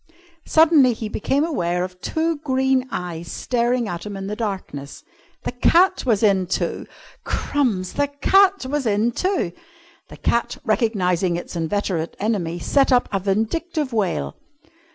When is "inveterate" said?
11.55-12.15